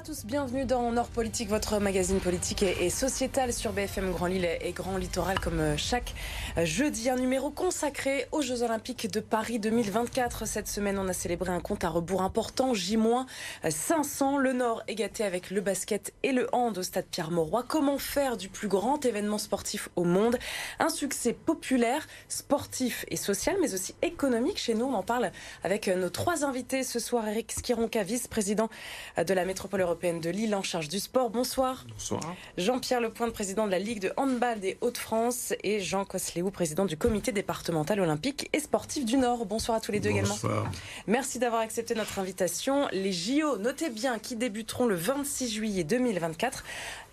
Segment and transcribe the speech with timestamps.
[0.00, 4.48] à tous, bienvenue dans Nord Politique, votre magazine politique et, sociétal sur BFM Grand Lille
[4.62, 6.14] et Grand Littoral comme euh, chaque
[6.56, 7.10] euh, jeudi.
[7.10, 10.46] Un numéro consacré aux Jeux Olympiques de Paris 2024.
[10.46, 14.38] Cette semaine, on a célébré un compte à rebours important, J-500.
[14.38, 17.62] Le Nord est gâté avec le basket et le hand au stade Pierre-Mauroy.
[17.68, 20.38] Comment faire du plus grand événement sportif au monde?
[20.78, 25.30] Un succès populaire, sportif et social, mais aussi économique chez nous On en parle
[25.62, 27.28] avec euh, nos trois invités ce soir.
[27.28, 28.70] Eric Skironka, vice-président
[29.18, 31.30] de la métropole européenne de Lille en charge du sport.
[31.30, 31.84] Bonsoir.
[31.88, 32.20] Bonsoir.
[32.56, 36.96] Jean-Pierre Lepointe, président de la Ligue de handball des Hauts-de-France et Jean Cosléou, président du
[36.96, 39.46] comité départemental olympique et sportif du Nord.
[39.46, 40.52] Bonsoir à tous les deux Bonsoir.
[40.52, 40.70] également.
[41.08, 42.86] Merci d'avoir accepté notre invitation.
[42.92, 46.64] Les JO, notez bien, qui débuteront le 26 juillet 2024.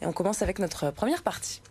[0.04, 1.62] Et on commence avec notre première partie.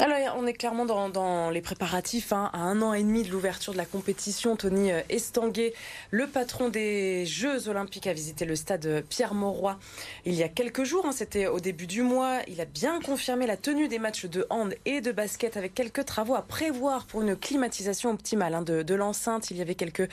[0.00, 3.72] Alors, on est clairement dans, les préparatifs hein, à un an et demi de l'ouverture
[3.72, 4.54] de la compétition.
[4.54, 5.74] Tony euh, Estanguet,
[6.12, 9.76] le patron des Jeux Olympiques, a visité le stade Pierre-Mauroy
[10.24, 11.04] il y a quelques jours.
[11.04, 12.38] Hein, C'était au début du mois.
[12.46, 16.04] Il a bien confirmé la tenue des matchs de hand et de basket avec quelques
[16.04, 19.50] travaux à prévoir pour une climatisation optimale hein, de, l'enceinte.
[19.50, 20.08] Il y avait quelques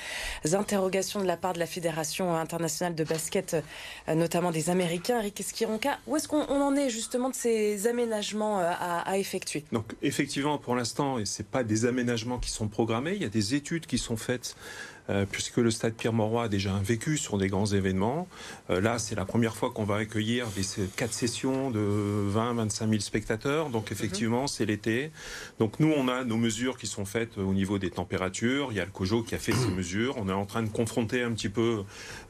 [0.51, 3.57] interrogations de la part de la Fédération internationale de basket,
[4.09, 5.19] euh, notamment des Américains.
[5.19, 9.63] Eric Esquironca, où est-ce qu'on en est justement de ces aménagements euh, à effectuer?
[9.75, 13.29] Donc effectivement, pour l'instant, et c'est pas des aménagements qui sont programmés, il y a
[13.29, 14.55] des études qui sont faites
[15.31, 18.27] puisque le stade Pierre-Mauroy a déjà un vécu sur des grands événements.
[18.69, 20.63] Euh, là, c'est la première fois qu'on va accueillir des
[20.95, 23.69] quatre sessions de 20-25 000 spectateurs.
[23.69, 25.11] Donc effectivement, c'est l'été.
[25.59, 28.69] Donc nous, on a nos mesures qui sont faites au niveau des températures.
[28.71, 30.15] Il y a le COJO qui a fait ses mesures.
[30.17, 31.83] On est en train de confronter un petit peu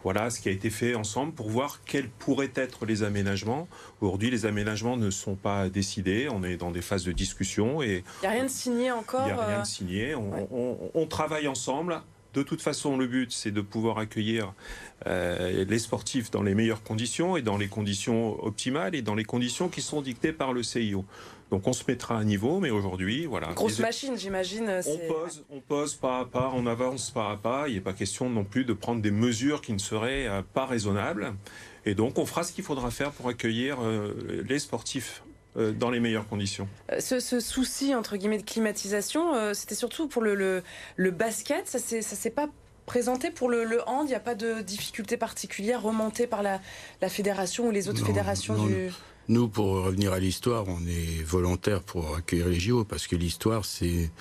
[0.03, 3.67] voilà, ce qui a été fait ensemble pour voir quels pourraient être les aménagements.
[4.01, 6.27] Aujourd'hui, les aménagements ne sont pas décidés.
[6.31, 7.81] On est dans des phases de discussion.
[7.81, 10.15] Et il n'y a rien de signé encore Il n'y a rien de euh, signé.
[10.15, 12.01] on travaille ensemble
[12.35, 14.53] de toute façon, le but, c'est de pouvoir accueillir
[15.07, 19.23] euh, les sportifs dans les meilleures conditions et dans les conditions optimales et dans les
[19.23, 21.05] conditions qui sont dictées par le CIO.
[21.51, 23.53] Donc on se mettra à niveau, mais aujourd'hui, voilà.
[23.53, 24.81] Grosse machine, j'imagine.
[24.85, 27.69] On pose, on pose pas à pas, on avance pas à pas.
[27.69, 30.65] Il n'est pas question non plus de prendre des mesures qui ne seraient euh, pas
[30.65, 31.33] raisonnables.
[31.85, 35.23] Et donc on fera ce qu'il faudra faire pour accueillir euh, les sportifs
[35.55, 36.67] dans les meilleures conditions.
[36.91, 40.63] Euh, ce, souci, entre guillemets, de climatisation, euh, c'était surtout pour le,
[40.95, 41.67] le, basket.
[41.67, 42.47] Ça ne s'est pas
[42.85, 46.59] présenté pour le, hand Il n'y a pas de difficulté particulière remontée par la,
[47.09, 48.89] fédération ou les autres fédérations du...
[49.27, 53.65] Nous, pour revenir à l'histoire, on est volontaire pour accueillir les JO parce que l'histoire,
[53.65, 54.11] c'est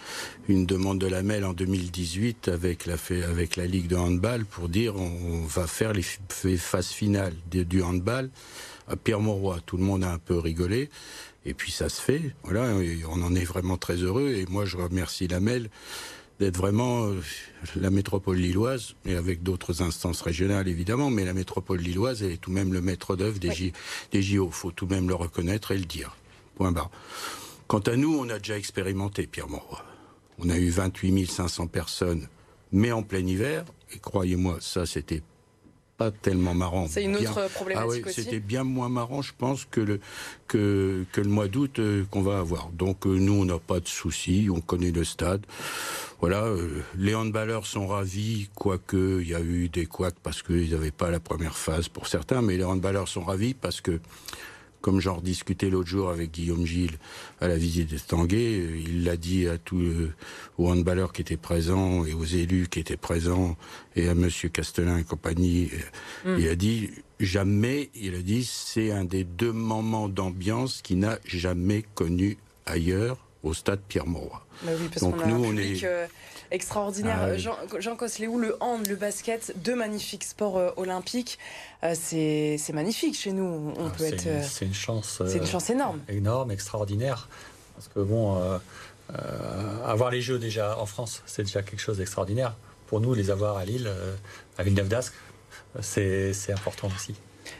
[0.48, 2.94] une demande de la MEL en 2018 avec la,
[3.28, 8.30] avec la Ligue de handball pour dire on va faire les phases finales du handball
[8.88, 9.60] à Pierre-Mauroy.
[9.66, 10.90] Tout le monde a un peu rigolé.
[11.46, 12.34] Et puis ça se fait.
[12.42, 12.74] Voilà,
[13.08, 14.30] on en est vraiment très heureux.
[14.30, 15.70] Et moi, je remercie la MEL
[16.40, 17.20] d'être vraiment euh,
[17.76, 22.50] la métropole lilloise, et avec d'autres instances régionales évidemment, mais la métropole lilloise est tout
[22.50, 23.72] de même le maître d'œuvre des, oui.
[24.10, 24.50] des JO.
[24.50, 26.16] faut tout de même le reconnaître et le dire.
[26.56, 26.90] Point barre.
[27.66, 29.82] Quant à nous, on a déjà expérimenté Pierre Mauroy.
[30.38, 32.28] On a eu 28 500 personnes,
[32.72, 35.22] mais en plein hiver, et croyez-moi, ça c'était
[35.96, 36.86] pas tellement marrant.
[36.88, 40.00] C'est une autre problématique ah oui, C'était bien moins marrant, je pense, que le,
[40.48, 42.70] que, que le mois d'août euh, qu'on va avoir.
[42.70, 45.46] Donc euh, nous, on n'a pas de soucis, on connaît le stade.
[46.20, 50.70] Voilà, euh, les handballeurs sont ravis, quoique il y a eu des couacs parce qu'ils
[50.70, 54.00] n'avaient pas la première phase pour certains, mais les handballeurs sont ravis parce que
[54.84, 56.98] comme j'en rediscutais l'autre jour avec Guillaume Gilles
[57.40, 60.12] à la visite des Tanguay, euh, il l'a dit à tous euh,
[60.58, 63.56] aux handballeurs qui étaient présents et aux élus qui étaient présents
[63.96, 65.70] et à Monsieur Castelin et compagnie.
[66.26, 66.38] Euh, mm.
[66.38, 71.18] Il a dit jamais, il a dit c'est un des deux moments d'ambiance qu'il n'a
[71.24, 74.42] jamais connu ailleurs au stade Pierre-Mauroy.
[74.62, 76.08] Bah Donc nous, on est
[76.50, 77.18] extraordinaire.
[77.20, 81.38] Ah Jean, Jean Cosléou, le hand, le basket, deux magnifiques sports euh, olympiques.
[81.82, 83.72] Euh, c'est magnifique chez nous.
[83.76, 84.26] On ah, peut être.
[84.26, 85.22] Euh, c'est une chance.
[85.26, 86.00] c'est une chance énorme.
[86.08, 87.28] Énorme, extraordinaire.
[87.74, 88.40] Parce que bon,
[89.84, 92.56] avoir les Jeux déjà en France, c'est déjà quelque chose d'extraordinaire.
[92.86, 93.90] Pour nous, les avoir à Lille,
[94.58, 95.12] à Villeneuve d'Ascq,
[95.80, 97.14] c'est important aussi.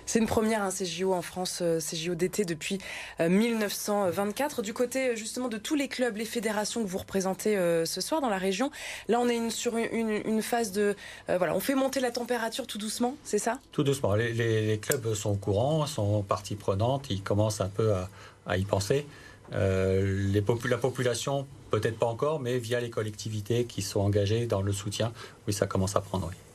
[0.07, 2.79] C'est une première, hein, ces en France, euh, ces d'été depuis
[3.19, 4.59] 1924.
[4.59, 8.01] Euh, du côté euh, justement de tous les clubs, les fédérations que vous représentez ce
[8.01, 8.71] soir dans la région,
[9.09, 10.95] là on est sur une, phase de...
[11.29, 13.59] voilà, on fait monter la température tout doucement, c'est ça?
[13.73, 14.15] Tout doucement.
[14.15, 17.93] Les, clubs sont au courant, sont partie prenante, ils commencent un peu
[18.47, 19.07] à, y penser.
[19.53, 25.13] la population, peut-être pas encore, mais via les collectivités qui sont engagées dans le soutien,
[25.47, 26.29] oui, ça commence à prendre.
[26.29, 26.54] Oui.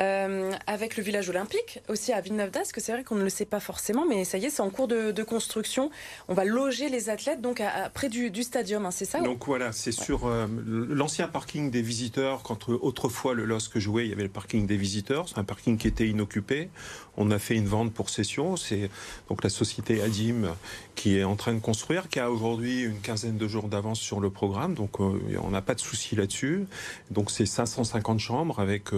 [0.00, 3.44] Euh, avec le village olympique, aussi à Villeneuve d'Ascq, c'est vrai qu'on ne le sait
[3.44, 5.90] pas forcément, mais ça y est, c'est en cours de, construction.
[6.28, 9.72] On va loger les athlètes donc à, près du, stadium, hein, c'est ça Donc voilà,
[9.72, 12.42] c'est sur euh, l'ancien parking des visiteurs.
[12.42, 15.28] Quand autrefois le LOSC jouait, il y avait le parking des visiteurs.
[15.28, 16.70] C'est un parking qui était inoccupé.
[17.16, 18.56] On a fait une vente pour session.
[18.56, 18.90] C'est
[19.28, 20.54] donc la société Adim
[20.94, 24.20] qui est en train de construire, qui a aujourd'hui une quinzaine de jours d'avance sur
[24.20, 24.74] le programme.
[24.74, 26.66] Donc euh, on n'a pas de souci là-dessus.
[27.10, 28.92] Donc c'est 550 chambres avec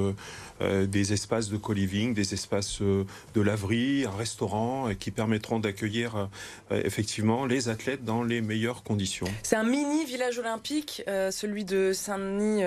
[0.61, 3.05] euh, des espaces de co-living, des espaces euh,
[3.35, 6.29] de laverie, un restaurant qui permettront d'accueillir
[6.71, 9.27] effectivement les athlètes dans les meilleures conditions.
[9.43, 12.62] C'est un mini village olympique, celui de Saint-Denis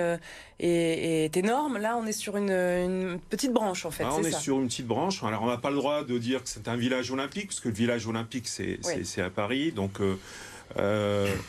[0.60, 1.78] est, énorme.
[1.78, 4.04] Là, on est sur une, petite branche en fait.
[4.04, 5.22] Ah, on est, sur une petite branche.
[5.22, 7.68] Alors on n'a pas le droit de dire que c'est un village olympique, parce que
[7.68, 9.98] le village olympique c'est à Paris, donc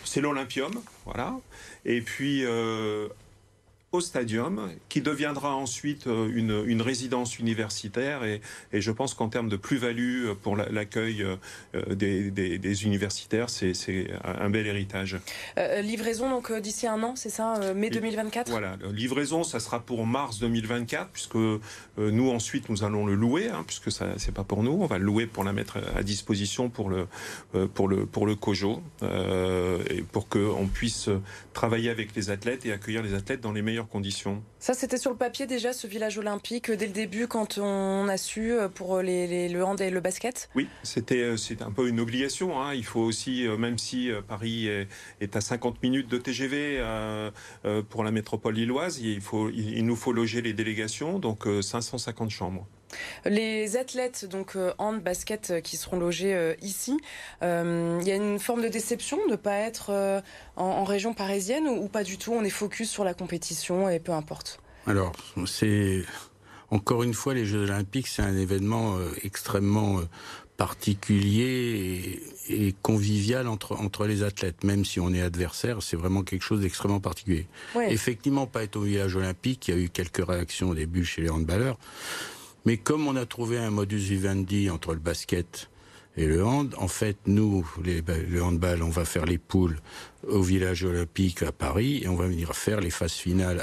[0.04, 0.74] c'est l'Olympium,
[1.06, 1.36] voilà.
[1.86, 2.44] Et puis
[3.96, 8.24] au stadium, qui deviendra ensuite euh, une, une résidence universitaire.
[8.24, 13.50] Et, et je pense qu'en termes de plus-value pour l'accueil euh, des, des, des, universitaires,
[13.50, 13.74] c'est
[14.24, 15.18] un bel héritage.
[15.58, 20.06] Euh, livraison donc d'ici un an, c'est ça, mai 2024 Voilà, livraison, ça sera pour
[20.06, 24.64] mars 2024, puisque nous ensuite nous allons le louer, hein, puisque ça c'est pas pour
[24.64, 27.08] nous, on va le louer pour la mettre à disposition pour le
[27.74, 31.10] pour le pour le COJO et pour qu'on puisse
[31.54, 34.44] travailler avec les athlètes et accueillir les athlètes dans les conditions.
[34.60, 38.18] Ça, c'était sur le papier déjà, ce village olympique, dès le début, quand on a
[38.18, 40.50] su euh, pour les, le hand et le basket?
[40.56, 42.62] Oui, c'était euh, c'est un peu une obligation.
[42.62, 42.74] Hein.
[42.74, 46.82] Il faut aussi, euh, même si Paris est, à 50 minutes de TGV
[47.90, 52.68] pour la métropole lilloise, il, faut, il nous faut loger les délégations, donc 550 chambres.
[53.26, 56.98] Les athlètes, donc hand, basket, qui seront logés ici,
[57.42, 60.22] il y a une forme de déception de ne pas être
[60.56, 64.12] en, région parisienne ou, pas du tout On est focus sur la compétition et peu
[64.12, 64.60] importe?
[64.88, 65.14] Alors,
[65.48, 66.04] c'est
[66.70, 70.04] encore une fois les Jeux Olympiques, c'est un événement euh, extrêmement euh,
[70.58, 76.44] particulier et, convivial entre, entre les athlètes, même si on est adversaire, c'est vraiment quelque
[76.44, 77.48] chose d'extrêmement particulier.
[77.90, 81.22] Effectivement, pas être au village olympique, il y a eu quelques réactions au début chez
[81.22, 81.78] les handballeurs,
[82.66, 85.70] mais comme on a trouvé un modus vivendi entre le basket
[86.18, 89.78] et le hand, en fait, nous, le handball, on va faire les poules
[90.26, 93.62] au village olympique à Paris et on va venir faire les phases finales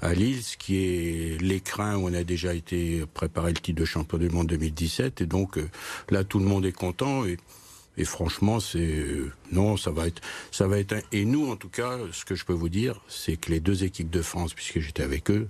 [0.00, 3.84] à, Lille, ce qui est l'écrin où on a déjà été préparé le titre de
[3.84, 5.20] champion du monde 2017.
[5.20, 5.68] Et donc euh,
[6.08, 7.36] là, tout le monde est content et,
[7.98, 10.94] et franchement, c'est euh, non, ça va être, ça va être.
[11.12, 13.84] et nous, en tout cas, ce que je peux vous dire, c'est que les deux
[13.84, 15.48] équipes de France, puisque j'étais avec eux,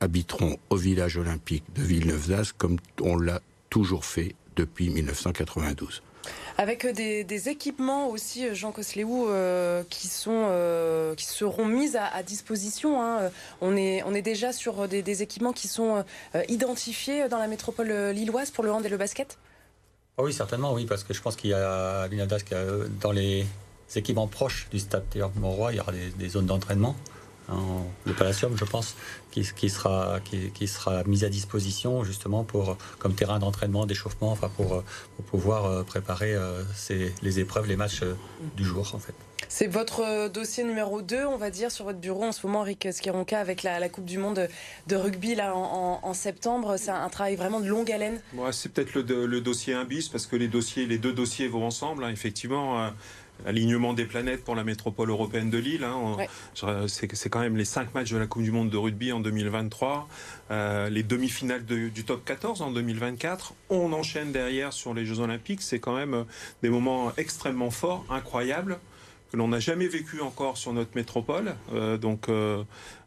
[0.00, 3.40] habiteront au village olympique de Villeneuve d'Ascq comme on l'a
[3.70, 6.02] toujours fait depuis 1992.
[6.56, 10.48] Avec euh, des, équipements aussi, euh, Jean Cosléou, euh, qui, sont,
[11.16, 13.02] qui seront mis à, disposition.
[13.02, 13.30] Hein.
[13.60, 16.04] On, est, on est déjà sur des, équipements qui sont
[16.48, 19.38] identifiés dans la métropole lilloise pour le hand et le basket?
[20.18, 22.40] Ah Oui, certainement, oui, parce que je pense qu'il y a à l'UNADAS,
[23.00, 23.46] dans les
[23.94, 26.96] équipements proches du stade Théâtre Montroy, il y aura des zones d'entraînement
[28.04, 28.94] le Palacium, je pense,
[29.30, 34.82] qui, sera, qui, sera mis à disposition justement pour, comme terrain d'entraînement, d'échauffement, enfin pour,
[35.30, 36.62] pouvoir euh, préparer euh,
[37.22, 38.14] les épreuves, les matchs euh,
[38.56, 39.14] du jour en fait.
[39.48, 42.88] C'est votre dossier numéro 2, on va dire, sur votre bureau en ce moment, Rick
[42.90, 44.46] Skironka, avec la, Coupe du Monde
[44.88, 46.76] de rugby là, en, septembre.
[46.76, 48.20] C'est un travail vraiment de longue haleine.
[48.52, 52.04] c'est peut-être le, dossier 1 bis, parce que les, dossiers, les deux dossiers vont ensemble,
[52.04, 52.90] hein, effectivement
[53.46, 55.84] alignement des planètes pour la métropole européenne de Lille.
[55.84, 56.16] Hein.
[56.86, 60.08] C'est quand même les cinq matchs de la Coupe du Monde de rugby en 2023,
[60.50, 63.54] euh, les demi-finales du top 14 en 2024.
[63.70, 65.62] On enchaîne derrière sur les Jeux Olympiques.
[65.62, 66.24] C'est quand même euh,
[66.62, 68.78] des moments extrêmement forts, incroyables
[69.30, 71.54] que l'on n'a jamais vécu encore sur notre métropole.
[71.74, 72.64] Euh, donc, euh,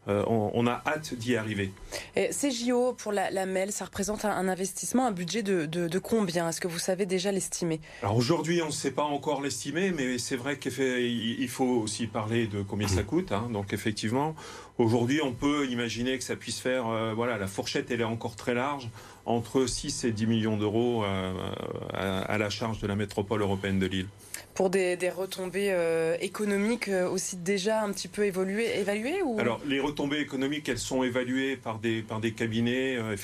[0.08, 1.72] euh, on, a hâte d'y arriver.
[2.16, 5.98] Et ces JO pour la, la, MEL, ça représente un, investissement, un budget de, de,
[6.00, 6.48] combien?
[6.48, 7.80] Est-ce que vous savez déjà l'estimer?
[8.02, 12.48] Alors aujourd'hui, on ne sait pas encore l'estimer, mais c'est vrai qu'il faut aussi parler
[12.48, 13.30] de combien ça coûte.
[13.30, 13.48] Hein.
[13.52, 14.34] Donc effectivement,
[14.76, 18.54] aujourd'hui, on peut imaginer que ça puisse faire, voilà, la fourchette, elle est encore très
[18.54, 18.88] large,
[19.24, 23.86] entre 6 et 10 millions d'euros à, à la charge de la métropole européenne de
[23.86, 24.08] Lille
[24.54, 29.38] pour des, retombées euh, économiques euh, aussi déjà un petit peu évoluées, évaluées ou...
[29.40, 33.16] Alors les retombées économiques, elles sont évaluées par des, par des cabinets, euh,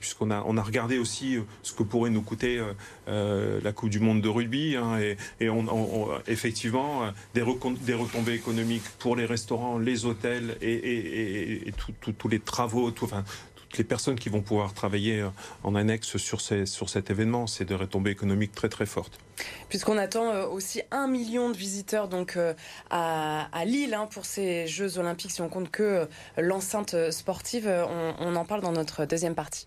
[0.00, 2.60] puisqu'on a, on a regardé aussi ce que pourrait nous coûter
[3.06, 5.16] la Coupe du Monde de rugby, hein, et,
[6.26, 7.02] effectivement
[7.34, 7.42] des,
[7.82, 11.72] des retombées économiques pour les restaurants, les hôtels et, et,
[12.18, 13.24] tous les travaux, tout, enfin,
[13.78, 15.24] les personnes qui vont pouvoir travailler
[15.62, 19.18] en annexe sur, cet événement, c'est des retombées économiques très très fortes.
[19.68, 22.54] Puisqu'on attend euh, aussi un million de visiteurs donc euh,
[22.90, 26.06] à, Lille hein, pour ces Jeux Olympiques, si on compte que euh,
[26.38, 29.66] l'enceinte sportive, on en parle dans notre deuxième partie.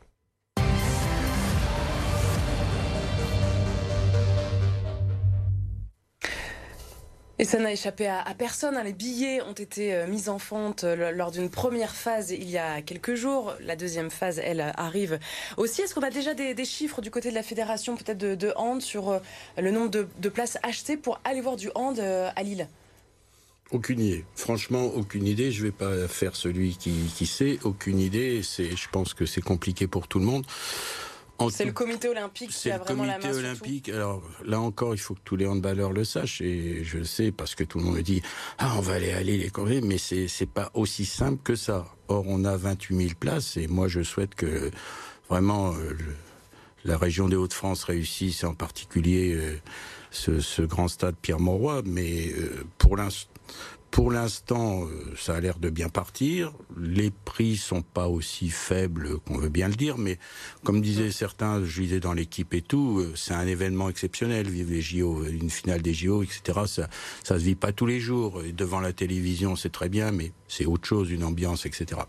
[7.41, 8.75] Et ça n'a échappé à, personne.
[8.75, 8.83] Hein.
[8.83, 12.57] Les billets ont été euh, mis en vente euh, lors d'une première phase il y
[12.57, 13.53] a quelques jours.
[13.61, 15.19] La deuxième phase, elle, arrive
[15.55, 15.81] aussi.
[15.81, 19.09] Est-ce qu'on a déjà des, chiffres du côté de la fédération, peut-être de, hand, sur
[19.09, 19.19] euh,
[19.57, 22.67] le nombre de, places achetées pour aller voir du hand à Lille?
[23.71, 24.25] Aucune idée.
[24.35, 25.53] Franchement, aucune idée.
[25.53, 27.57] Je ne vais pas faire celui qui, qui sait.
[27.63, 28.41] Aucune idée.
[28.41, 30.45] Je pense que c'est compliqué pour tout le monde.
[31.49, 33.89] C'est le comité olympique qui a vraiment la main C'est le comité olympique.
[33.89, 37.31] Alors là encore, il faut que tous les handballeurs le sachent et je le sais
[37.31, 38.21] parce que tout le monde me dit
[38.57, 41.85] ah on va aller aller les corriger, mais c'est c'est pas aussi simple que ça.
[42.07, 44.71] Or on a 28 000 places et moi je souhaite que
[45.29, 45.97] vraiment euh,
[46.83, 49.59] la région des Hauts-de-France réussisse, en particulier euh,
[50.11, 51.83] ce, ce, grand stade Pierre Mauroy.
[51.85, 53.29] Mais euh, pour l'instant
[53.91, 56.53] pour l'instant, euh, ça a l'air de bien partir.
[56.77, 60.19] Les prix sont pas aussi faibles qu'on veut bien le dire, mais
[60.63, 64.47] comme disaient certains, je disais dans l'équipe et tout, euh, c'est un événement exceptionnel.
[64.49, 66.59] Vivre les JO, une finale des JO, etc.
[66.67, 66.87] Ça,
[67.23, 68.43] ça se vit pas tous les jours.
[68.43, 72.01] Et devant la télévision, c'est très bien, mais c'est autre chose, une ambiance, etc.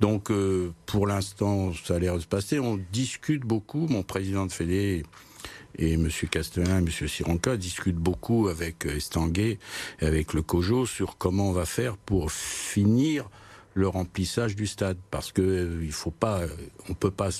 [0.00, 2.60] Donc, euh, pour l'instant, ça a l'air de se passer.
[2.60, 3.86] On discute beaucoup.
[3.88, 5.04] Mon président de Fédé
[5.78, 6.08] et M.
[6.30, 6.88] Castellin et M.
[6.88, 9.58] Sironka discutent beaucoup avec euh, Estanguet
[10.00, 13.28] et avec le COJO sur comment on va faire pour finir
[13.74, 14.96] le remplissage du stade.
[15.10, 16.48] Parce que euh, il faut pas, euh,
[16.88, 17.30] on peut pas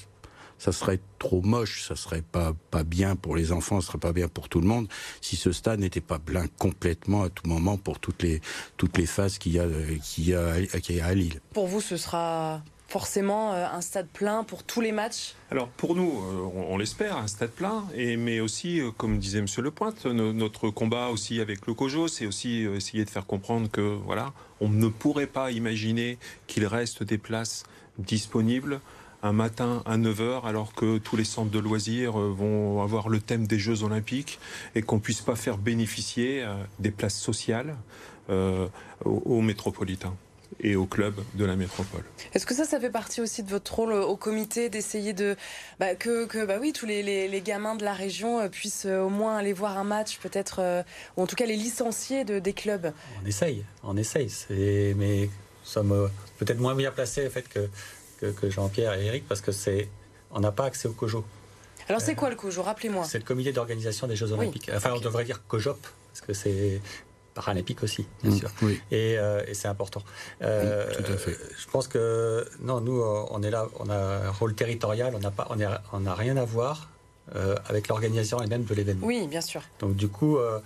[0.58, 4.14] ça serait trop moche, ça serait pas pas bien pour les enfants, ça serait pas
[4.14, 4.88] bien pour tout le monde
[5.20, 8.40] si ce stade n'était pas plein complètement à tout moment pour toutes les
[8.78, 11.40] toutes les phases qu'il y a y a, qu'il y a à Lille.
[11.52, 15.94] Pour vous, ce sera forcément euh, un stade plein pour tous les matchs Alors pour
[15.94, 20.70] nous, euh, on, l'espère, un stade plein, mais aussi, euh, comme disait Monsieur Lepointe, notre
[20.70, 24.88] combat aussi avec le COJO, c'est aussi essayer de faire comprendre que voilà, on ne
[24.88, 27.64] pourrait pas imaginer qu'il reste des places
[27.98, 28.80] disponibles
[29.22, 33.46] un matin à 9h alors que tous les centres de loisirs vont avoir le thème
[33.46, 34.38] des Jeux olympiques
[34.74, 36.46] et qu'on puisse pas faire bénéficier
[36.78, 37.76] des places sociales
[38.28, 40.14] aux métropolitains
[40.60, 42.02] et au club de la métropole.
[42.34, 45.36] Est-ce que ça, ça fait partie aussi de votre rôle au comité d'essayer de
[45.78, 49.02] bah, que, que, bah oui tous les, les, gamins de la région euh, puissent euh,
[49.02, 50.82] au moins aller voir un match, peut-être euh,
[51.16, 52.92] ou en tout cas les licenciés de, des clubs?
[53.22, 54.30] On essaye, on essaye,
[54.96, 55.30] mais nous
[55.64, 59.88] sommes peut-être moins bien placés en fait que, que, Jean-Pierre et Eric parce que c'est
[60.30, 61.24] on n'a pas accès au COJO.
[61.88, 62.62] Alors c'est quoi le COJO?
[62.62, 63.04] Rappelez-moi.
[63.04, 64.70] C'est le comité d'organisation des Jeux Olympiques.
[64.74, 65.78] Enfin, on devrait dire COJOP
[66.12, 66.80] parce que c'est
[67.36, 68.50] paralympique aussi, bien mm, sûr.
[68.92, 70.02] Euh, et, c'est important.
[70.42, 71.36] Euh, tout à fait.
[71.56, 73.00] Je pense que non, nous,
[73.30, 75.46] on est là, on a un rôle territorial, on n'a pas,
[75.92, 76.88] on n'a rien à voir
[77.34, 79.04] euh, avec l'organisation et même de l'événement.
[79.04, 79.60] Oui, bien sûr.
[79.80, 80.60] Donc du coup, euh,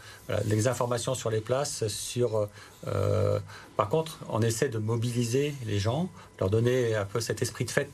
[0.44, 2.48] les informations sur les places, sur.
[2.86, 3.38] Euh,
[3.78, 7.70] par contre, on essaie de mobiliser les gens, leur donner un peu cet esprit de
[7.70, 7.90] fête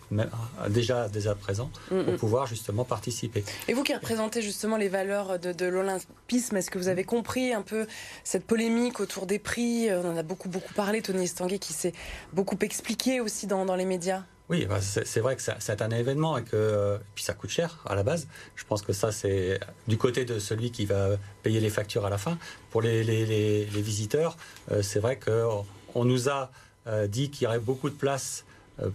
[0.69, 2.17] déjà dès à présent, mm, pour mm.
[2.17, 3.45] pouvoir justement participer.
[3.69, 7.63] Et vous qui représentez justement les valeurs de, l'olympisme, est-ce que vous avez compris un
[7.63, 7.87] peu
[8.25, 9.89] cette polémique autour des prix?
[9.93, 11.93] On en a beaucoup beaucoup parlé, Tony Estanguet qui s'est
[12.33, 14.25] beaucoup expliqué aussi dans, dans les médias.
[14.49, 17.83] Oui, bah, c'est vrai que c'est un événement et que euh, puis ça coûte cher
[17.85, 18.29] à la base.
[18.55, 22.11] Je pense que ça c'est du côté de celui qui va payer les factures à
[22.11, 22.39] la fin.
[22.71, 24.37] Pour les, les, visiteurs,
[24.71, 26.53] euh, c'est vrai qu'on on nous a
[26.87, 28.45] euh, dit qu'il y aurait beaucoup de places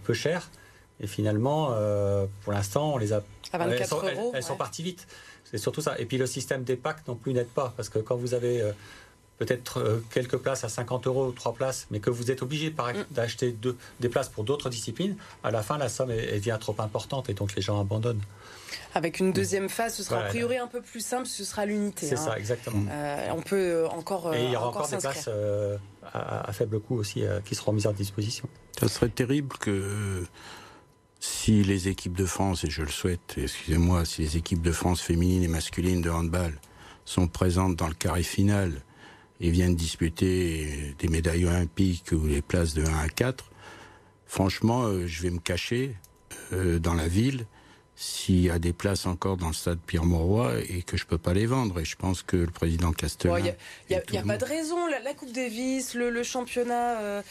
[0.03, 0.50] peu chères
[1.01, 1.75] et finalement,
[2.43, 3.24] pour l'instant, on les a.
[3.51, 5.08] À 24 elles sont, euros, elles, sont parties vite.
[5.43, 6.00] C'est surtout ça.
[6.00, 8.63] Et puis le système des packs non plus n'aide pas parce que quand vous avez
[9.41, 12.69] peut-être euh, quelques places à 50 euros ou trois places, mais que vous êtes obligé
[12.69, 13.05] mm.
[13.10, 13.55] d'acheter
[14.00, 17.33] des places pour d'autres disciplines, à la fin, la somme elle, devient trop importante et
[17.33, 18.21] donc les gens abandonnent.
[18.93, 22.05] Avec une deuxième phase, ce sera a priori un peu plus simple, ce sera l'unité.
[22.05, 22.36] C'est ça, hein.
[22.38, 22.86] exactement.
[22.91, 24.31] Euh, on peut euh, encore.
[24.36, 25.27] et il y aura encore, des places
[26.13, 28.48] à, faible coût aussi qui seront mises à disposition.
[28.79, 30.24] Ça serait terrible que
[31.19, 35.01] si les équipes de France, et je le souhaite, excusez-moi, si les équipes de France
[35.01, 36.60] féminines et masculines de handball
[37.05, 38.83] sont présentes dans le carré final
[39.41, 43.51] et viennent disputer des médailles olympiques ou les places de 1 à 4,
[44.27, 45.95] franchement, euh, je vais me cacher
[46.53, 47.45] euh, dans la ville
[47.95, 51.33] s'il y a des places encore dans le stade Pierre-Mauroy et que je peux pas
[51.33, 51.79] les vendre.
[51.79, 53.38] Et je pense que le président Castellin...
[53.89, 54.77] Il n'y a, pas de raison.
[54.88, 57.00] La, Coupe Davis, le, le championnat...
[57.00, 57.21] Euh,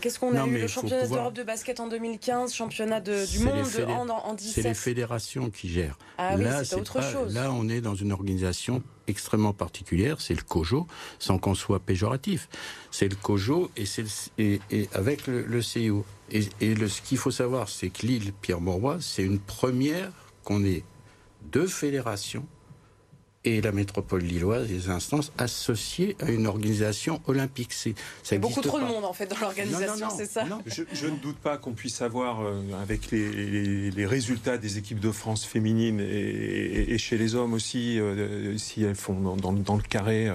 [0.00, 0.58] qu'est-ce qu'on a eu?
[0.58, 4.54] Le championnat d'Europe de basket en 2015, championnat du monde en, en, 17.
[4.54, 5.98] C'est les fédérations qui gèrent.
[6.16, 7.34] Ah là, c'est autre chose.
[7.34, 10.86] Là, on est dans une organisation extrêmement particulière, c'est le COJO,
[11.18, 12.48] sans qu'on soit péjoratif.
[12.90, 13.84] C'est le COJO et,
[14.38, 16.04] et, et avec le, le CIO.
[16.32, 20.12] Et, et le, ce qu'il faut savoir, c'est que l'île Pierre-Mauroy, c'est une première
[20.44, 20.84] qu'on ait
[21.52, 22.46] deux fédérations
[23.44, 27.72] et la métropole lilloise, les instances associées à une organisation olympique.
[27.72, 30.44] C'est ça beaucoup trop de monde en fait dans l'organisation, c'est ça.
[30.66, 35.44] Je, ne doute pas qu'on puisse avoir euh, avec les, résultats des équipes de France
[35.44, 40.28] féminines et, chez les hommes aussi, euh, si elles font dans, le carré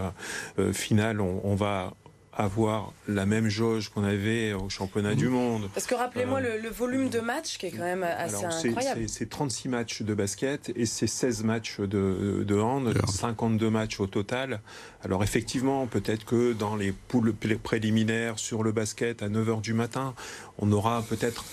[0.58, 1.94] euh, final, on va
[2.36, 5.70] avoir la même jauge qu'on avait au championnat du monde.
[5.74, 9.08] Parce que rappelez-moi euh, le, volume de matchs qui est quand même assez incroyable.
[9.08, 14.08] C'est 36 matchs de basket et c'est 16 matchs de, de hand, 52 matchs au
[14.08, 14.60] total.
[15.04, 20.14] Alors effectivement, peut-être que dans les poules préliminaires sur le basket à 9h du matin,
[20.60, 21.46] on aura peut-être,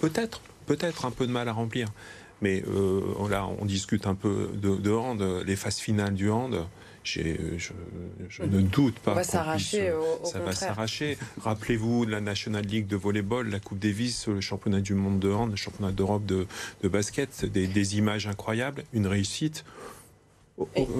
[0.00, 1.88] peut-être, peut-être un peu de mal à remplir.
[2.42, 6.66] Mais euh, là, on discute un peu de, de hand, les phases finales du hand
[7.06, 9.12] je, ne doute pas.
[9.12, 9.92] Ça va s'arracher.
[10.24, 11.18] ça va s'arracher.
[11.40, 15.50] Rappelez-vous la National League de volleyball, la Coupe Davis, le championnat du monde de hand,
[15.50, 16.46] le championnat d'Europe de,
[16.84, 19.64] basket, des, des images incroyables, une réussite.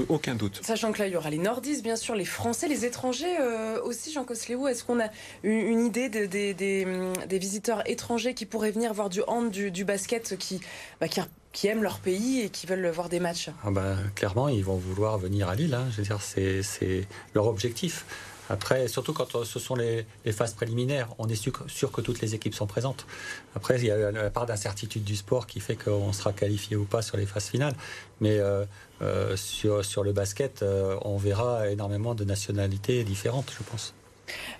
[0.08, 0.60] Aucun doute.
[0.62, 3.80] Sachant que là, il y aura les nordistes, bien sûr, les Français, les étrangers euh,
[3.82, 4.68] aussi, Jean Cosléou.
[4.68, 5.08] Est-ce qu'on a
[5.44, 10.60] une, idée des, visiteurs étrangers qui pourraient venir voir du hand, du, basket, qui,
[11.00, 11.20] bah, qui
[11.56, 14.76] qui aiment leur pays et qui veulent voir des matchs ah bah, Clairement, ils vont
[14.76, 15.72] vouloir venir à Lille.
[15.72, 15.86] Hein.
[15.90, 18.04] Je veux dire, c'est leur objectif.
[18.50, 22.34] Après, surtout quand euh, ce sont les, phases préliminaires, on est sûr, que toutes les
[22.34, 23.06] équipes sont présentes.
[23.54, 26.84] Après, il y a la part d'incertitude du sport qui fait qu'on sera qualifié ou
[26.84, 27.74] pas sur les phases finales.
[28.20, 28.66] Mais euh,
[29.00, 30.62] euh, sur, sur le basket,
[31.06, 33.94] on verra énormément de nationalités différentes, je pense.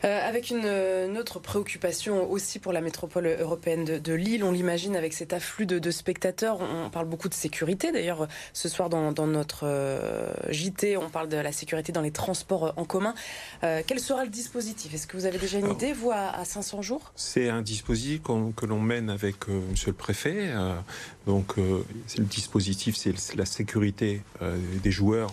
[0.04, 5.12] Euh, avec une, autre préoccupation aussi pour la métropole européenne de, Lille, on l'imagine avec
[5.12, 6.60] cet afflux de, spectateurs.
[6.60, 7.92] On parle beaucoup de sécurité.
[7.92, 12.74] D'ailleurs, ce soir dans, notre euh, JT, on parle de la sécurité dans les transports
[12.76, 13.14] en commun.
[13.64, 14.94] Euh, quel sera le dispositif?
[14.94, 17.12] Est-ce que vous avez déjà une idée, vous, à, 500 jours?
[17.16, 20.52] C'est un dispositif que l'on mène avec Monsieur le Préfet.
[21.26, 21.84] donc, le
[22.18, 24.22] dispositif, c'est la sécurité
[24.82, 25.30] des joueurs,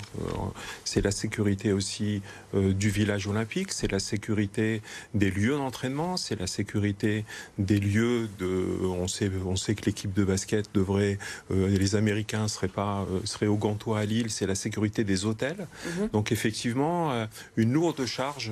[0.85, 2.21] c'est la sécurité aussi
[2.53, 4.82] du village olympique, c'est la sécurité sécurité
[5.13, 7.25] des lieux d'entraînement, c'est la sécurité
[7.58, 8.65] des lieux de.
[8.82, 11.18] On sait, on sait que l'équipe de basket devrait,
[11.51, 15.25] euh, les Américains seraient pas, euh, seraient au Gantois à Lille, c'est la sécurité des
[15.25, 15.68] hôtels.
[15.86, 16.09] Mhm.
[16.14, 17.25] Donc effectivement, euh,
[17.57, 18.50] une lourde charge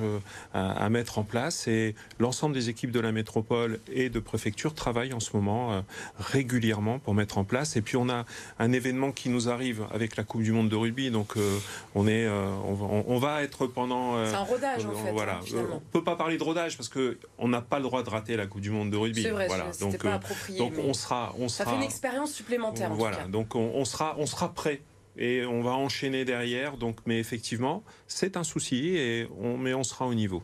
[0.52, 5.14] à, mettre en place et l'ensemble des équipes de la métropole et de préfecture travaillent
[5.14, 5.82] en ce moment
[6.18, 7.76] régulièrement pour mettre en place.
[7.76, 8.26] Et puis on a
[8.58, 11.34] un événement qui nous arrive avec la Coupe du Monde de rugby, donc
[11.94, 14.22] on est, on, va être pendant.
[14.26, 15.12] c'est un rodage en fait.
[15.12, 18.10] Voilà, on peut pas parler de rodage parce que on n'a pas le droit de
[18.10, 19.22] rater la Coupe du Monde de rugby.
[19.22, 19.70] C'est vrai, voilà.
[19.80, 21.64] donc, pas euh, approprié, donc on sera, on sera.
[21.64, 22.92] Ça fait une expérience supplémentaire.
[22.94, 24.82] Voilà, donc on, sera, on sera prêt
[25.16, 26.76] et on va enchaîner derrière.
[26.76, 30.42] Donc, mais effectivement, c'est un souci et on, mais on sera au niveau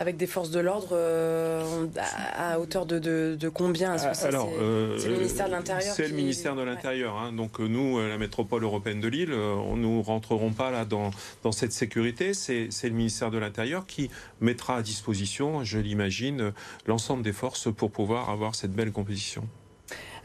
[0.00, 1.86] avec des forces de l'ordre euh,
[2.34, 3.96] à, hauteur de, combien?
[4.24, 5.94] Alors, euh, c'est le ministère de l'Intérieur.
[5.94, 7.18] C'est le ministère de l'Intérieur.
[7.18, 7.32] Hein.
[7.34, 11.10] Donc nous, euh, la métropole européenne de Lille, on nous rentrerons pas là dans,
[11.42, 12.32] dans cette sécurité.
[12.32, 14.10] C'est le ministère de l'Intérieur qui
[14.40, 16.54] mettra à disposition, je l'imagine,
[16.86, 19.46] l'ensemble des forces pour pouvoir avoir cette belle compétition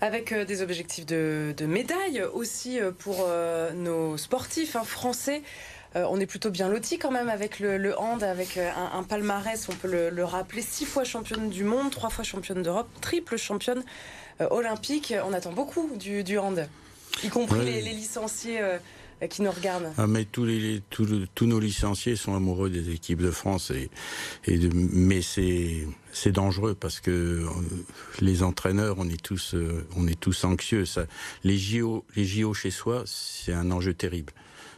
[0.02, 3.26] avec des objectifs de, de médailles aussi pour
[3.74, 5.42] nos sportifs hein, français.
[5.96, 9.68] Euh, on est plutôt bien loti quand même avec le, hand, avec euh, un, palmarès,
[9.70, 13.84] on peut le, rappeler, six fois championne du monde, trois fois championne d'Europe, triple championne
[14.42, 15.14] euh, olympique.
[15.26, 16.68] On attend beaucoup du, hand,
[17.24, 18.60] y compris les, licenciés
[19.30, 19.94] qui nous regardent.
[19.98, 23.90] Ah, mais tous, les, tous, nos licenciés sont amoureux des équipes de France, et,
[24.74, 27.46] mais c'est dangereux parce que
[28.20, 29.56] les entraîneurs, on est tous,
[29.96, 30.84] on est tous anxieux.
[30.84, 31.06] Ça,
[31.46, 34.34] les JO, les JO chez soi, c'est un enjeu terrible.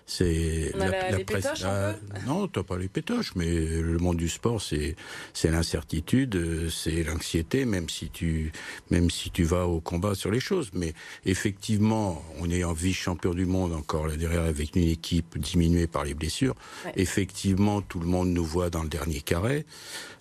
[0.09, 1.47] C'est la, les presse.
[1.65, 4.95] Ah, non, t'as pas les pétoches, mais le monde du sport, c'est
[5.33, 8.53] c'est l'incertitude, c'est l'anxiété, même si tu
[8.89, 10.71] même si tu vas au combat sur les choses.
[10.73, 10.93] Mais
[11.25, 15.87] effectivement, on est en vice champion du monde encore là derrière avec une équipe diminuée
[15.87, 16.55] par les blessures.
[16.95, 19.65] Effectivement, tout le monde nous voit dans le dernier carré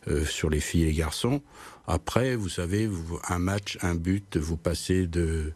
[0.09, 1.43] euh, sur les filles et les garçons.
[1.87, 5.53] Après, vous savez, vous, un match, un but, vous passez de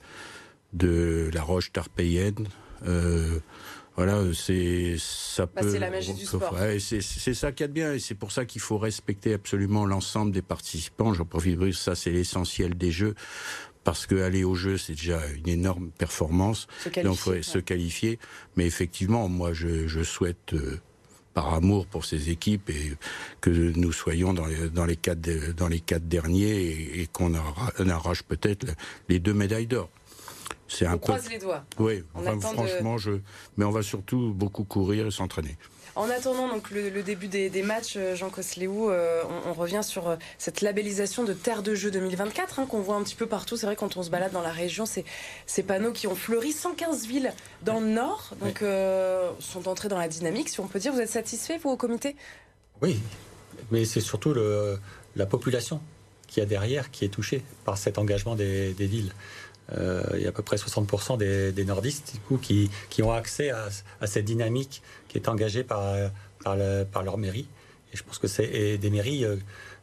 [0.73, 2.47] de la roche tarpéienne.
[2.87, 3.41] Euh,
[3.97, 5.71] voilà, c'est ça bah, peut.
[5.71, 6.57] C'est la magie du sport.
[6.79, 10.43] c'est ça qui est bien, et c'est pour ça qu'il faut respecter absolument l'ensemble des
[10.43, 11.13] participants.
[11.13, 13.15] J'en profite de ça, c'est l'essentiel des jeux.
[13.83, 16.67] Parce que aller au jeu, c'est déjà une énorme performance.
[17.03, 18.19] Donc, il faut se qualifier.
[18.57, 20.79] Mais effectivement, moi, je, souhaite, euh,
[21.33, 22.93] par amour pour ces équipes, et
[23.41, 28.23] que nous soyons dans les, dans les quatre, dans les quatre derniers et, qu'on arrache
[28.23, 28.67] peut-être
[29.09, 29.89] les deux médailles d'or.
[30.69, 31.65] C'est un on croise les doigts.
[31.79, 32.05] Oui,
[32.41, 33.13] franchement, je.
[33.57, 35.57] Mais on va surtout beaucoup courir et s'entraîner.
[35.97, 40.17] En attendant donc le, début des, matchs, euh, Jean Cosléou, euh, on, revient sur euh,
[40.39, 43.57] cette labellisation de terre de jeu 2024 hein, qu'on voit un petit peu partout.
[43.57, 45.05] C'est vrai quand on se balade dans la région, c'est
[45.47, 47.33] ces panneaux qui ont fleuri 115 villes
[47.63, 48.65] dans le nord, donc
[49.41, 50.49] sont entrés dans la dynamique.
[50.49, 52.17] Si on peut dire, vous êtes satisfait vous au comité?
[52.83, 53.01] Oui,
[53.71, 54.79] mais c'est surtout le,
[55.17, 55.81] la population
[56.31, 59.13] qui a derrière qui est touchée par cet engagement des, villes.
[59.77, 63.51] Il y a à peu près 60% des, nordistes du coup, qui, qui, ont accès
[63.51, 63.69] à,
[64.01, 65.95] à, cette dynamique qui est engagée par,
[66.43, 66.57] par,
[66.91, 67.47] par leur mairie.
[67.93, 69.37] Et je pense que c'est des mairies euh,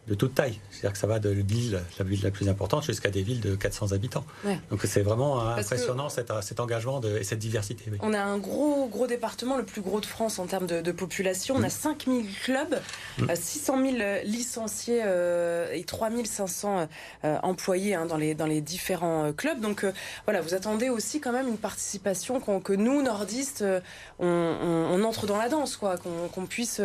[0.08, 0.60] de toute taille.
[0.72, 3.56] C'est-à-dire que ça va de l'île, la ville la plus importante, jusqu'à des villes de
[3.56, 4.26] 400 habitants.
[4.70, 7.86] Donc c'est vraiment impressionnant cet, cet, engagement de, et cette diversité.
[8.02, 11.56] On a un gros, gros département, le plus gros de France en termes de, population.
[11.58, 12.80] On a 5000 clubs,
[13.34, 16.88] 600 000 licenciés euh, et 3500
[17.24, 19.60] euh, employés hein, dans, les, dans les différents euh, clubs.
[19.60, 19.86] Donc
[20.26, 23.63] voilà, vous attendez aussi quand même une participation que nous, nordistes,
[24.20, 26.82] on, entre dans la danse, quoi, qu'on puisse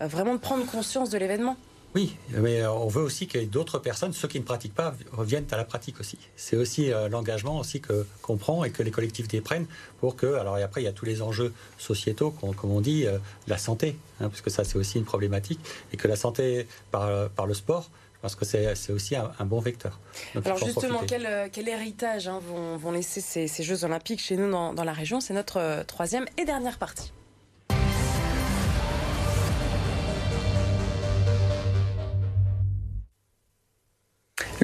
[0.00, 1.56] vraiment prendre conscience de l'événement.
[1.96, 5.56] Oui, mais on veut aussi que d'autres personnes, ceux qui ne pratiquent pas, reviennent à
[5.56, 6.18] la pratique aussi.
[6.36, 9.66] C'est aussi euh, l'engagement aussi que qu'on prend et que les collectivités prennent
[9.98, 10.34] pour que.
[10.34, 13.16] Alors et après, il y a tous les enjeux sociétaux, comme on dit, euh,
[13.48, 15.58] la santé, hein, parce que ça c'est aussi une problématique,
[15.90, 17.88] et que la santé par, par le sport.
[18.20, 20.00] Parce que c'est aussi un, bon vecteur.
[20.44, 24.50] Alors justement, quel, quel, héritage hein, vont, vont, laisser ces, ces, Jeux olympiques chez nous
[24.50, 25.20] dans, dans la région?
[25.20, 27.12] C'est notre euh, troisième et dernière partie.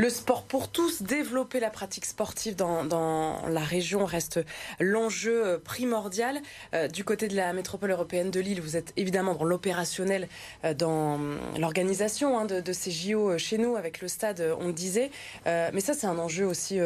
[0.03, 4.41] Le sport pour tous, développer la pratique sportive dans, la région reste
[4.81, 6.41] l'enjeu euh, primordial.
[6.75, 10.27] Euh, du côté de la métropole européenne de Lille, vous êtes évidemment dans l'opérationnel,
[10.65, 11.21] euh, dans
[11.57, 15.13] l'organisation hein, de, ces JO chez nous, avec le stade, on le disait.
[15.47, 16.81] mais ça, c'est un enjeu aussi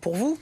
[0.00, 0.38] pour, vous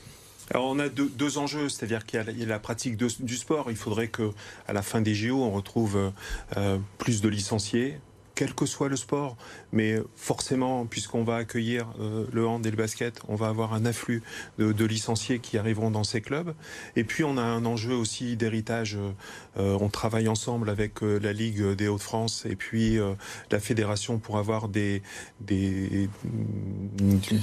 [0.50, 3.70] alors on a deux, enjeux, c'est-à-dire qu'il y, a la pratique du sport.
[3.70, 4.32] Il faudrait que
[4.68, 6.12] à la fin des JO, on retrouve
[6.98, 7.96] plus de licenciés,
[8.42, 9.36] quel que soit le sport.
[9.70, 13.86] Mais forcément, puisqu'on va accueillir euh, le hand et le basket, on va avoir un
[13.86, 14.20] afflux
[14.58, 16.52] de, licenciés qui arriveront dans ces clubs.
[16.96, 18.98] Et puis, on a un enjeu aussi d'héritage.
[19.56, 22.98] Euh, on travaille ensemble avec euh, la Ligue des Hauts-de-France et puis
[23.50, 25.02] la fédération pour avoir des,
[25.40, 26.08] des,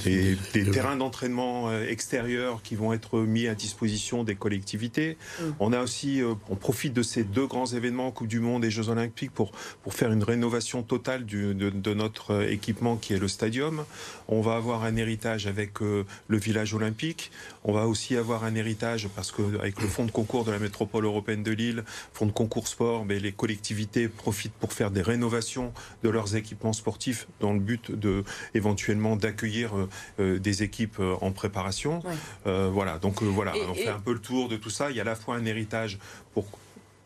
[0.03, 0.37] des,
[0.71, 5.17] terrains d'entraînement extérieurs qui vont être mis à disposition des collectivités.
[5.39, 5.43] Mm.
[5.59, 8.89] On a aussi, on profite de ces deux grands événements, Coupe du Monde et Jeux
[8.89, 13.85] Olympiques, pour, pour faire une rénovation totale du, de, notre équipement qui est le stadium.
[14.27, 17.31] On va avoir un héritage avec euh, le village olympique.
[17.63, 20.59] On va aussi avoir un héritage parce que avec le fonds de concours de la
[20.59, 25.03] métropole européenne de Lille, fonds de concours sport, mais les collectivités profitent pour faire des
[25.03, 25.71] rénovations
[26.03, 28.23] de leurs équipements sportifs dans le but de
[28.55, 32.01] éventuellement d'accueillir euh, euh, des équipes en préparation.
[32.45, 34.89] voilà, donc voilà, on fait un peu le tour de tout ça.
[34.89, 35.99] Il y a à la fois un héritage
[36.33, 36.47] pour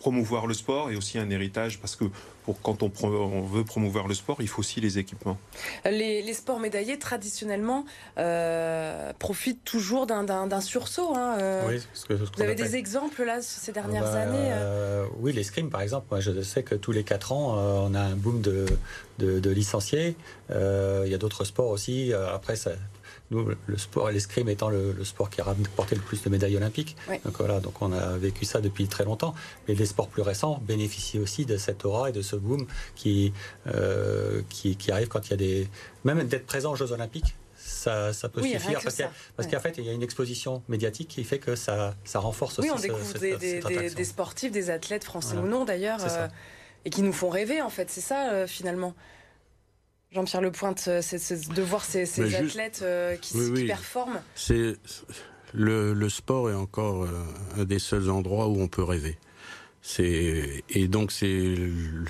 [0.03, 2.03] promouvoir le sport et aussi un héritage parce que
[2.43, 5.37] pour quand on, on, veut promouvoir le sport, il faut aussi les équipements.
[5.85, 7.85] Les, sports médaillés, traditionnellement,
[8.17, 11.15] euh, profitent toujours d'un sursaut.
[11.15, 11.69] Hein, euh.
[11.69, 15.69] oui, ce que, Vous avez des exemples là ces dernières bah, années euh Oui, l'escrime
[15.69, 16.07] par exemple.
[16.11, 17.55] Moi, je sais que tous les 4 ans,
[17.87, 18.65] on a un boom de,
[19.19, 20.17] de, de licenciés.
[20.49, 22.11] Il y a d'autres sports aussi.
[22.13, 22.71] Après, ça,
[23.31, 26.57] nous, le sport et l'escrime étant le, sport qui a rapporté le plus de médailles
[26.57, 26.95] olympiques.
[27.25, 29.33] Donc voilà, donc on a vécu ça depuis très longtemps.
[29.67, 33.33] Mais les sports plus récents bénéficient aussi de cette aura et de ce boom qui,
[33.67, 35.67] euh, qui, arrive quand il y a des.
[36.03, 38.81] Même d'être présent aux Jeux olympiques, ça, ça, peut suffire
[39.35, 42.57] parce qu'en fait il y a une exposition médiatique qui fait que ça, ça renforce
[42.57, 46.27] oui, aussi on découvre des, sportifs, des athlètes français ou non d'ailleurs, euh,
[46.83, 48.93] et qui nous font rêver en fait, c'est ça euh, finalement.
[50.13, 54.21] Jean-Pierre Lepointe, euh, c'est de voir ces, athlètes euh, qui, performent.
[54.35, 54.75] C'est
[55.53, 57.25] le, le, sport est encore euh,
[57.57, 59.17] un des seuls endroits où on peut rêver.
[59.85, 61.55] C'est et donc c'est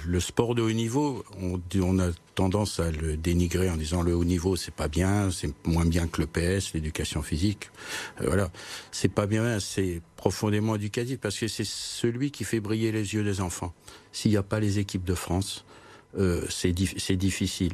[0.05, 1.23] le sport de haut niveau.
[1.41, 5.31] On, on a tendance à le dénigrer en disant le haut niveau c'est pas bien,
[5.31, 7.71] c'est moins bien que le PS, l'éducation physique.
[8.19, 8.51] voilà,
[8.91, 13.23] c'est pas bien, c'est profondément éducatif parce que c'est celui qui fait briller les yeux
[13.23, 13.73] des enfants.
[14.11, 15.65] S'il n'y a pas les équipes de France,
[16.17, 17.73] euh, c'est difficile.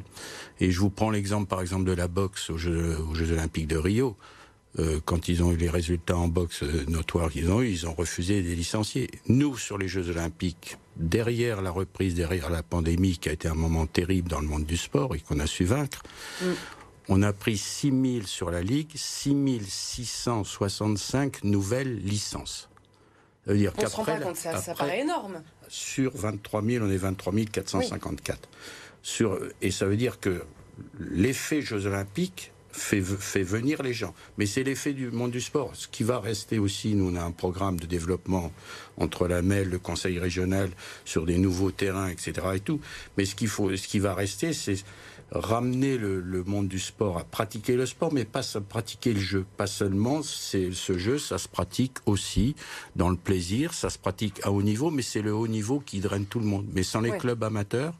[0.60, 2.97] Et je vous prends l'exemple, par exemple, de la boxe aux Jeux,
[3.32, 4.17] Olympiques de Rio.
[4.78, 7.88] Euh, quand ils ont eu les résultats en boxe euh, notoires qu'ils ont eu, ils
[7.88, 9.10] ont refusé des licenciés.
[9.28, 13.56] Nous, sur les Jeux Olympiques, derrière la reprise, derrière la pandémie, qui a été un
[13.56, 16.04] moment terrible dans le monde du sport et qu'on a su vaincre,
[16.41, 16.45] mm.
[17.10, 22.69] on a pris 6000 sur la Ligue, 6665 nouvelles licences.
[23.45, 26.86] Ça veut dire on se rend pas compte, ça, ça paraît énorme sur 23 000,
[26.86, 28.49] on est 23 454.
[29.01, 30.43] Sur, et ça veut dire que
[30.99, 34.13] l'effet Jeux Olympiques fait, fait venir les gens.
[34.38, 35.71] Mais c'est l'effet du monde du sport.
[35.75, 38.51] Ce qui va rester aussi, nous, on a un programme de développement
[38.97, 40.69] entre la MEL, le Conseil régional,
[41.05, 42.34] sur des nouveaux terrains, etc.
[42.55, 42.82] Et tout.
[43.17, 44.84] Mais ce, qu'il faut, ce qui va rester, c'est
[45.32, 49.20] ramener le, le, monde du sport à pratiquer le sport, mais pas à pratiquer le
[49.20, 49.46] jeu.
[49.58, 52.56] Pas seulement, c'est ce jeu, ça se pratique aussi
[52.96, 56.00] dans le plaisir, ça se pratique à haut niveau, mais c'est le haut niveau qui
[56.00, 56.65] draine tout le monde.
[56.74, 57.18] Mais sans les ouais.
[57.18, 57.94] clubs amateurs,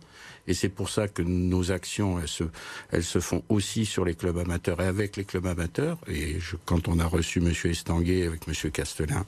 [0.50, 2.44] et c'est pour ça que nos actions, elles se,
[2.92, 5.98] elles se font aussi sur les clubs amateurs et avec les clubs amateurs.
[6.08, 7.54] Et je, quand on a reçu M.
[7.66, 8.72] Estanguet avec M.
[8.72, 9.26] Castelin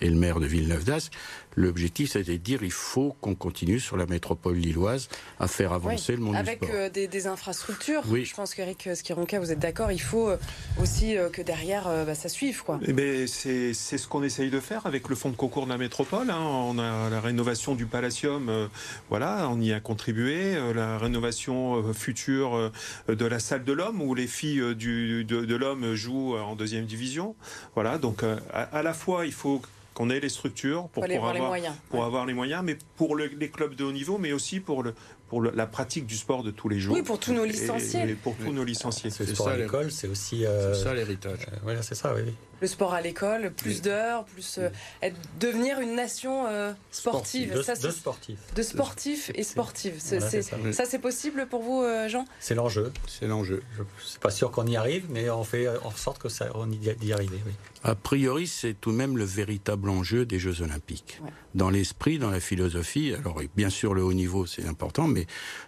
[0.00, 1.12] et le maire de Villeneuve-d'Ascq,
[1.54, 6.12] l'objectif c'était de dire il faut qu'on continue sur la métropole lilloise à faire avancer
[6.12, 6.76] oui, le monde avec du sport.
[6.76, 8.02] Avec euh, des, des, infrastructures.
[8.06, 8.24] Oui.
[8.24, 10.38] Je pense qu'Eric Skironka, vous êtes d'accord, il faut euh,
[10.80, 12.62] aussi euh, que derrière bah, ça suive.
[12.62, 12.80] Quoi.
[12.86, 15.78] Eh ben, c'est ce qu'on essaye de faire avec le fonds de concours de la
[15.78, 16.30] métropole.
[16.30, 16.40] Hein.
[16.40, 18.68] On a la rénovation du Palacium, euh,
[19.08, 20.51] voilà, on y a contribué.
[20.56, 22.70] Euh, la rénovation euh, future
[23.08, 26.86] de la salle de l'homme où les filles du, de, de l'homme jouent en deuxième
[26.86, 27.34] division.
[27.74, 29.62] Voilà, donc à, à la fois il faut
[29.94, 32.06] qu'on ait les structures pour, avoir, avoir, moyens, pour ouais.
[32.06, 34.94] avoir les moyens, mais pour le, les clubs de haut niveau, mais aussi pour le,
[35.32, 36.94] pour le, la pratique du sport de tous les jours.
[36.94, 38.00] Oui, pour tous nos licenciés.
[38.00, 38.52] Et, et pour tous oui.
[38.52, 39.08] nos licenciés.
[39.08, 40.44] C'est le sport à l'école, c'est aussi.
[40.44, 41.46] Euh, c'est ça l'héritage.
[41.50, 42.34] Euh, voilà, c'est ça, oui.
[42.60, 43.80] Le sport à l'école, plus oui.
[43.80, 44.68] d'heures, plus euh,
[45.00, 47.54] être, devenir une nation euh, sportive.
[47.54, 48.38] De, ça, de sportifs.
[48.54, 49.94] De sportifs et sportives.
[50.06, 52.26] Voilà, ça, c'est possible pour vous, euh, Jean?
[52.38, 52.92] C'est l'enjeu.
[53.08, 53.62] C'est l'enjeu.
[53.78, 56.70] Je suis pas sûr qu'on y arrive, mais on fait en sorte que ça, on
[56.70, 57.30] y arrive.
[57.32, 57.52] Oui.
[57.84, 61.18] A priori, c'est tout de même le véritable enjeu des Jeux Olympiques.
[61.24, 61.30] Ouais.
[61.56, 65.21] Dans l'esprit, dans la philosophie, alors bien sûr le haut niveau c'est important, mais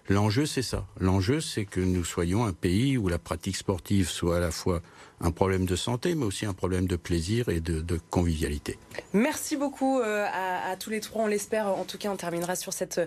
[0.08, 0.86] l'enjeu c'est ça.
[1.00, 4.82] L'enjeu c'est que nous soyons un pays où la pratique sportive soit à la fois
[5.20, 8.78] un problème de santé, mais aussi un problème de plaisir et de, convivialité.
[9.12, 11.68] Merci beaucoup euh, à, à, tous les trois, on l'espère.
[11.68, 12.98] En tout cas, on terminera sur cette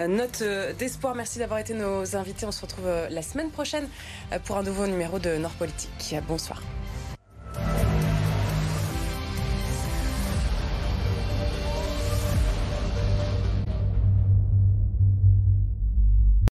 [0.00, 1.14] euh, note euh, d'espoir.
[1.14, 2.46] Merci d'avoir été nos invités.
[2.46, 3.88] On se retrouve la semaine prochaine
[4.44, 6.14] pour un nouveau numéro de Nord Politique.
[6.26, 6.62] Bonsoir.